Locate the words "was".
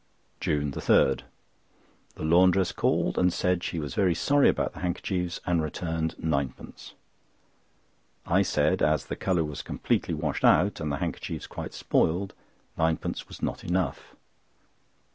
3.77-3.93, 9.43-9.61, 13.27-13.43